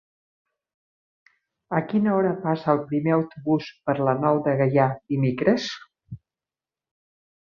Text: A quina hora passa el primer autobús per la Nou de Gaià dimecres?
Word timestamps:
A 1.79 1.81
quina 1.91 2.13
hora 2.19 2.31
passa 2.45 2.71
el 2.73 2.81
primer 2.91 3.13
autobús 3.17 3.69
per 3.89 3.95
la 4.09 4.15
Nou 4.23 4.41
de 4.49 4.57
Gaià 4.63 4.87
dimecres? 5.15 5.69